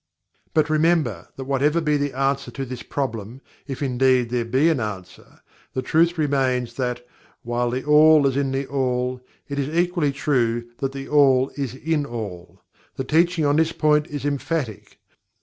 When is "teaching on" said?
13.03-13.57